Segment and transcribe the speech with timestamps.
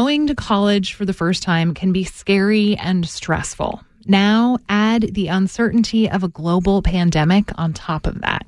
[0.00, 3.84] Going to college for the first time can be scary and stressful.
[4.06, 8.46] Now, add the uncertainty of a global pandemic on top of that.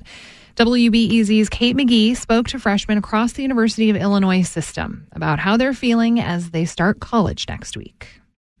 [0.55, 5.75] WBEZ's Kate McGee spoke to freshmen across the University of Illinois system about how they're
[5.75, 8.07] feeling as they start college next week.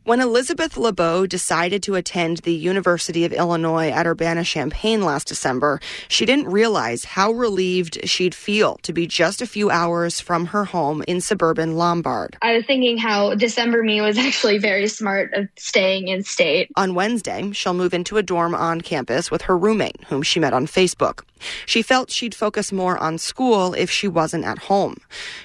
[0.05, 5.79] When Elizabeth LeBeau decided to attend the University of Illinois at Urbana-Champaign last December,
[6.09, 10.65] she didn't realize how relieved she'd feel to be just a few hours from her
[10.65, 12.35] home in suburban Lombard.
[12.41, 16.69] I was thinking how December me was actually very smart of staying in state.
[16.75, 20.51] On Wednesday, she'll move into a dorm on campus with her roommate, whom she met
[20.51, 21.21] on Facebook.
[21.65, 24.97] She felt she'd focus more on school if she wasn't at home.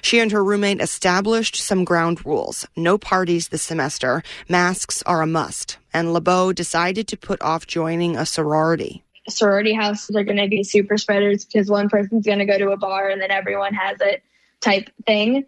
[0.02, 2.66] She and her roommate established some ground rules.
[2.76, 4.22] No parties this semester.
[4.48, 5.76] Masks are a must.
[5.92, 9.04] And LeBeau decided to put off joining a sorority.
[9.28, 12.70] Sorority houses are going to be super spreaders because one person's going to go to
[12.70, 14.22] a bar and then everyone has it
[14.60, 15.44] type thing.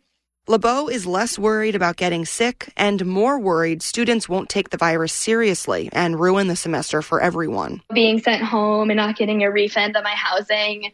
[0.46, 5.12] LeBeau is less worried about getting sick and more worried students won't take the virus
[5.12, 7.80] seriously and ruin the semester for everyone.
[7.94, 10.92] Being sent home and not getting a refund on my housing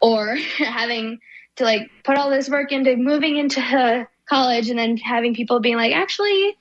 [0.00, 1.18] or having
[1.56, 5.76] to like put all this work into moving into college and then having people being
[5.76, 6.56] like, actually,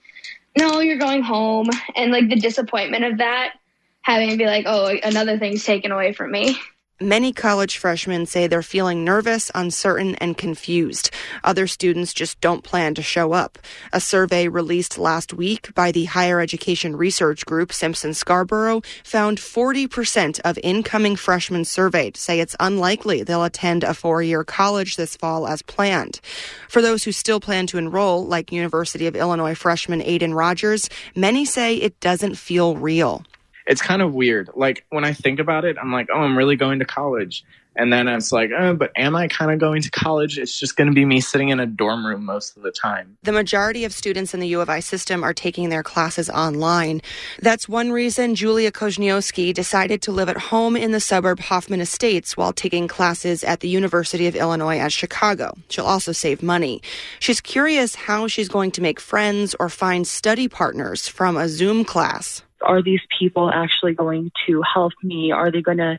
[0.58, 1.70] no, you're going home.
[1.96, 3.54] And like the disappointment of that,
[4.02, 6.58] having to be like, oh, another thing's taken away from me.
[7.02, 11.12] Many college freshmen say they're feeling nervous, uncertain, and confused.
[11.46, 13.58] Other students just don't plan to show up.
[13.94, 20.42] A survey released last week by the higher education research group Simpson Scarborough found 40%
[20.42, 25.48] of incoming freshmen surveyed say it's unlikely they'll attend a four year college this fall
[25.48, 26.20] as planned.
[26.68, 31.46] For those who still plan to enroll, like University of Illinois freshman Aiden Rogers, many
[31.46, 33.24] say it doesn't feel real
[33.70, 34.50] it's kind of weird.
[34.56, 37.46] Like when I think about it, I'm like, oh, I'm really going to college.
[37.76, 40.40] And then it's like, oh, but am I kind of going to college?
[40.40, 43.16] It's just going to be me sitting in a dorm room most of the time.
[43.22, 47.02] The majority of students in the U of I system are taking their classes online.
[47.42, 52.36] That's one reason Julia Kozniowski decided to live at home in the suburb Hoffman Estates
[52.36, 55.56] while taking classes at the University of Illinois at Chicago.
[55.70, 56.82] She'll also save money.
[57.20, 61.86] She's curious how she's going to make friends or find study partners from a Zoom
[61.86, 65.32] class are these people actually going to help me?
[65.32, 65.98] Are they going to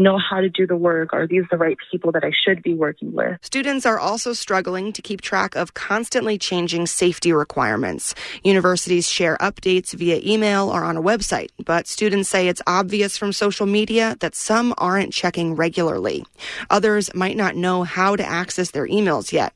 [0.00, 1.12] know how to do the work?
[1.12, 3.38] Are these the right people that I should be working with?
[3.42, 8.14] Students are also struggling to keep track of constantly changing safety requirements.
[8.42, 13.32] Universities share updates via email or on a website, but students say it's obvious from
[13.32, 16.24] social media that some aren't checking regularly.
[16.70, 19.54] Others might not know how to access their emails yet.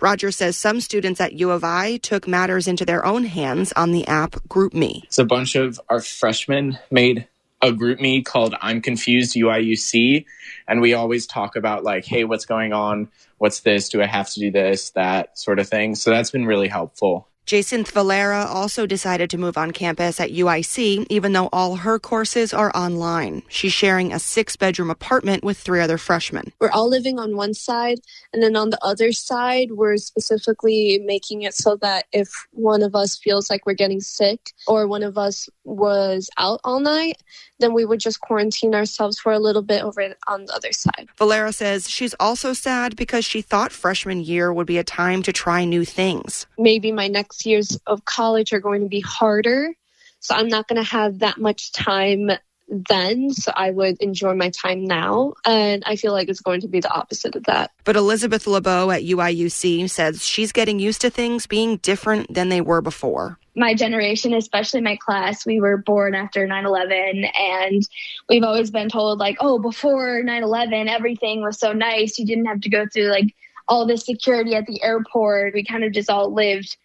[0.00, 3.92] Roger says some students at U of I took matters into their own hands on
[3.92, 5.04] the app GroupMe.
[5.04, 7.26] It's a bunch of our freshmen made
[7.62, 10.24] a GroupMe called I'm Confused UIUC.
[10.68, 13.08] And we always talk about like, hey, what's going on?
[13.38, 13.88] What's this?
[13.88, 14.90] Do I have to do this?
[14.90, 15.94] That sort of thing.
[15.94, 17.28] So that's been really helpful.
[17.50, 22.54] Jacinth Valera also decided to move on campus at UIC, even though all her courses
[22.54, 23.42] are online.
[23.48, 26.52] She's sharing a six bedroom apartment with three other freshmen.
[26.60, 27.98] We're all living on one side,
[28.32, 32.94] and then on the other side, we're specifically making it so that if one of
[32.94, 37.20] us feels like we're getting sick or one of us was out all night,
[37.58, 41.08] then we would just quarantine ourselves for a little bit over on the other side.
[41.18, 45.32] Valera says she's also sad because she thought freshman year would be a time to
[45.32, 46.46] try new things.
[46.56, 49.74] Maybe my next years of college are going to be harder.
[50.20, 52.30] So I'm not going to have that much time
[52.70, 55.34] then, so I would enjoy my time now.
[55.44, 57.72] And I feel like it's going to be the opposite of that.
[57.84, 62.60] But Elizabeth LeBeau at UIUC says she's getting used to things being different than they
[62.60, 63.38] were before.
[63.56, 67.82] My generation, especially my class, we were born after 9 11, and
[68.28, 72.18] we've always been told, like, oh, before 9 11, everything was so nice.
[72.18, 73.34] You didn't have to go through, like,
[73.66, 75.54] all the security at the airport.
[75.54, 76.76] We kind of just all lived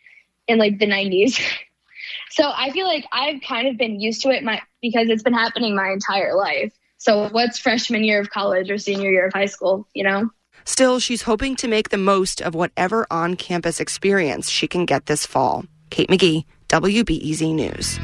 [0.48, 1.40] in, like, the 90s.
[2.30, 5.34] So I feel like I've kind of been used to it my, because it's been
[5.34, 6.74] happening my entire life.
[6.98, 10.30] So what's freshman year of college or senior year of high school, you know?
[10.66, 15.06] Still, she's hoping to make the most of whatever on campus experience she can get
[15.06, 15.66] this fall.
[15.92, 18.00] Kate McGee, WBEZ News.